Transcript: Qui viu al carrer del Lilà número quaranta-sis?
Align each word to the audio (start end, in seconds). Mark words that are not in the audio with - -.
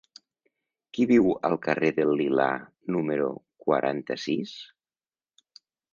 Qui 0.97 1.05
viu 1.11 1.27
al 1.49 1.59
carrer 1.67 1.91
del 1.99 2.15
Lilà 2.21 2.47
número 2.95 3.27
quaranta-sis? 3.67 4.59